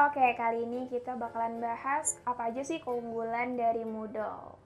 Oke, 0.00 0.32
kali 0.32 0.64
ini 0.64 0.88
kita 0.88 1.12
bakalan 1.12 1.60
bahas 1.60 2.16
apa 2.24 2.48
aja 2.48 2.64
sih 2.64 2.80
keunggulan 2.80 3.52
dari 3.52 3.84
Moodle. 3.84 4.56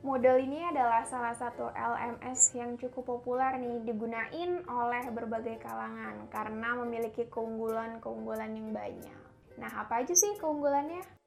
Moodle 0.00 0.40
ini 0.40 0.64
adalah 0.64 1.04
salah 1.04 1.36
satu 1.36 1.68
LMS 1.76 2.56
yang 2.56 2.80
cukup 2.80 3.20
populer 3.20 3.60
nih 3.60 3.84
digunain 3.84 4.64
oleh 4.64 5.04
berbagai 5.12 5.60
kalangan 5.60 6.24
karena 6.32 6.80
memiliki 6.80 7.28
keunggulan-keunggulan 7.28 8.48
yang 8.48 8.72
banyak. 8.72 9.20
Nah, 9.60 9.68
apa 9.76 10.00
aja 10.00 10.16
sih 10.16 10.40
keunggulannya? 10.40 11.19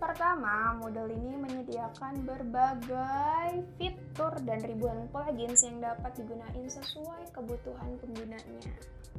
Pertama, 0.00 0.80
model 0.80 1.12
ini 1.12 1.36
menyediakan 1.36 2.24
berbagai 2.24 3.68
fitur 3.76 4.32
dan 4.48 4.64
ribuan 4.64 5.04
plugins 5.12 5.60
yang 5.60 5.76
dapat 5.76 6.16
digunakan 6.16 6.56
sesuai 6.56 7.28
kebutuhan 7.36 8.00
penggunanya. 8.00 8.72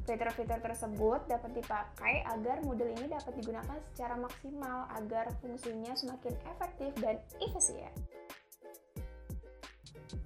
Fitur-fitur 0.09 0.57
tersebut 0.57 1.21
dapat 1.29 1.53
dipakai 1.53 2.25
agar 2.25 2.65
model 2.65 2.97
ini 2.97 3.13
dapat 3.13 3.29
digunakan 3.37 3.77
secara 3.93 4.17
maksimal 4.17 4.89
agar 4.97 5.29
fungsinya 5.45 5.93
semakin 5.93 6.33
efektif 6.49 6.91
dan 6.97 7.21
efisien. 7.37 7.93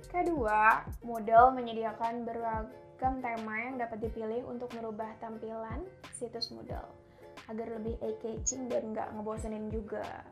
Kedua, 0.08 0.88
model 1.03 1.52
menyediakan 1.52 2.23
beragam 2.23 3.19
tema 3.19 3.56
yang 3.59 3.75
dapat 3.75 4.08
dipilih 4.08 4.47
untuk 4.47 4.72
merubah 4.72 5.12
tampilan 5.19 5.84
situs 6.16 6.47
model 6.56 7.05
agar 7.49 7.67
lebih 7.77 7.95
eye-catching 8.01 8.67
dan 8.69 8.93
nggak 8.93 9.11
ngebosenin 9.15 9.69
juga. 9.69 10.25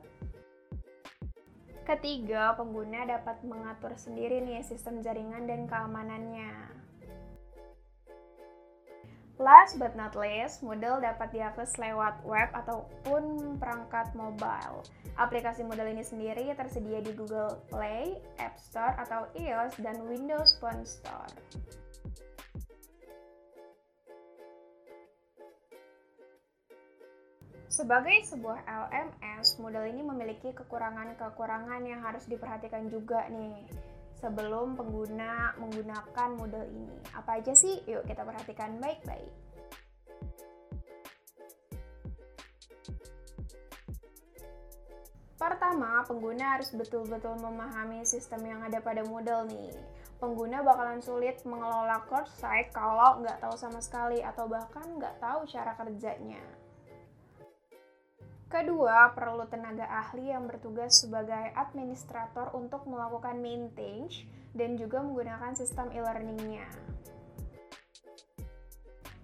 Ketiga, 1.83 2.55
pengguna 2.55 3.03
dapat 3.03 3.43
mengatur 3.43 3.91
sendiri 3.99 4.39
nih 4.39 4.63
sistem 4.63 5.03
jaringan 5.03 5.43
dan 5.43 5.67
keamanannya. 5.67 6.83
Last 9.41 9.75
but 9.75 9.97
not 9.99 10.15
least, 10.15 10.63
Moodle 10.63 11.03
dapat 11.03 11.35
diakses 11.35 11.75
lewat 11.75 12.23
web 12.23 12.47
ataupun 12.55 13.57
perangkat 13.59 14.15
mobile. 14.15 14.85
Aplikasi 15.19 15.67
Moodle 15.67 15.91
ini 15.91 16.05
sendiri 16.05 16.47
tersedia 16.55 17.03
di 17.03 17.11
Google 17.11 17.59
Play, 17.67 18.23
App 18.39 18.55
Store 18.55 18.95
atau 18.95 19.27
iOS 19.35 19.75
dan 19.83 19.99
Windows 20.07 20.55
Phone 20.63 20.87
Store. 20.87 21.27
Sebagai 27.73 28.21
sebuah 28.29 28.69
LMS, 28.69 29.57
model 29.57 29.89
ini 29.89 30.05
memiliki 30.05 30.53
kekurangan-kekurangan 30.53 31.81
yang 31.81 32.05
harus 32.05 32.29
diperhatikan 32.29 32.85
juga 32.85 33.25
nih 33.33 33.65
sebelum 34.21 34.77
pengguna 34.77 35.57
menggunakan 35.57 36.37
model 36.37 36.69
ini. 36.69 37.01
Apa 37.17 37.41
aja 37.41 37.57
sih? 37.57 37.81
Yuk 37.89 38.05
kita 38.05 38.21
perhatikan 38.21 38.77
baik-baik. 38.77 39.33
Pertama, 45.41 46.05
pengguna 46.05 46.61
harus 46.61 46.69
betul-betul 46.77 47.41
memahami 47.41 48.05
sistem 48.05 48.45
yang 48.53 48.61
ada 48.61 48.85
pada 48.85 49.01
model 49.01 49.49
nih. 49.49 49.73
Pengguna 50.21 50.61
bakalan 50.61 51.01
sulit 51.01 51.41
mengelola 51.41 52.05
core 52.05 52.29
site 52.37 52.69
kalau 52.69 53.17
nggak 53.25 53.41
tahu 53.41 53.57
sama 53.57 53.81
sekali 53.81 54.21
atau 54.21 54.45
bahkan 54.45 54.85
nggak 54.93 55.17
tahu 55.17 55.49
cara 55.49 55.73
kerjanya. 55.73 56.62
Kedua, 58.53 59.09
perlu 59.17 59.49
tenaga 59.49 59.89
ahli 59.89 60.29
yang 60.29 60.45
bertugas 60.45 61.01
sebagai 61.01 61.57
administrator 61.57 62.53
untuk 62.53 62.85
melakukan 62.85 63.41
maintenance 63.41 64.21
dan 64.53 64.77
juga 64.77 65.01
menggunakan 65.01 65.57
sistem 65.57 65.89
e-learningnya. 65.89 66.69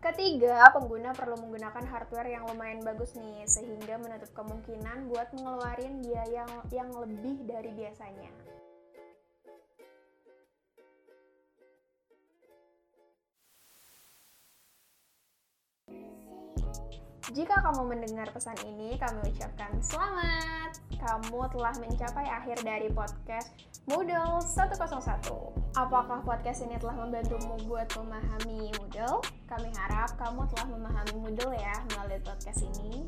Ketiga, 0.01 0.73
pengguna 0.73 1.13
perlu 1.13 1.38
menggunakan 1.45 1.85
hardware 1.85 2.34
yang 2.34 2.50
lumayan 2.50 2.81
bagus 2.81 3.13
nih, 3.13 3.45
sehingga 3.45 4.01
menutup 4.01 4.34
kemungkinan 4.34 5.13
buat 5.13 5.29
mengeluarkan 5.38 6.01
biaya 6.01 6.50
yang, 6.50 6.51
yang 6.73 6.90
lebih 6.97 7.46
dari 7.46 7.69
biasanya. 7.69 8.34
Jika 17.29 17.62
kamu 17.62 17.94
mendengar 17.94 18.25
pesan 18.34 18.57
ini, 18.66 18.97
kami 18.97 19.22
ucapkan 19.29 19.69
selamat. 19.85 20.81
Kamu 20.97 21.45
telah 21.53 21.78
mencapai 21.78 22.25
akhir 22.25 22.57
dari 22.66 22.90
podcast 22.90 23.53
Moodle 23.85 24.41
101. 24.41 24.73
Apakah 25.78 26.25
podcast 26.25 26.66
ini 26.66 26.81
telah 26.81 26.97
membantumu 26.97 27.53
buat 27.69 27.85
memahami 28.01 28.73
Moodle? 28.81 29.22
Kami 29.45 29.69
harap 29.78 30.17
kamu 30.17 30.41
telah 30.57 30.67
memahami 30.73 31.13
Moodle 31.22 31.53
ya 31.53 31.78
melalui 31.94 32.17
podcast 32.25 32.66
ini. 32.66 33.06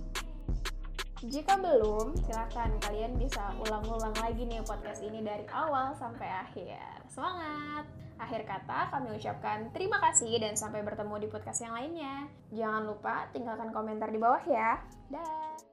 Jika 1.21 1.53
belum, 1.53 2.17
silahkan 2.25 2.73
kalian 2.81 3.13
bisa 3.21 3.53
ulang-ulang 3.61 4.17
lagi 4.17 4.41
nih 4.41 4.65
podcast 4.65 5.05
ini 5.05 5.21
dari 5.21 5.45
awal 5.53 5.93
sampai 5.93 6.25
akhir. 6.25 6.81
Semangat! 7.13 7.85
Akhir 8.17 8.41
kata, 8.41 8.89
kami 8.89 9.13
ucapkan 9.13 9.69
terima 9.69 10.01
kasih 10.01 10.41
dan 10.41 10.57
sampai 10.57 10.81
bertemu 10.81 11.21
di 11.21 11.27
podcast 11.29 11.61
yang 11.61 11.77
lainnya. 11.77 12.25
Jangan 12.49 12.89
lupa 12.89 13.29
tinggalkan 13.37 13.69
komentar 13.69 14.09
di 14.09 14.17
bawah 14.17 14.41
ya. 14.49 14.81
Dah. 15.13 15.70